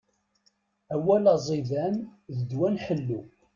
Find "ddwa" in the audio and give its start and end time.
2.39-2.67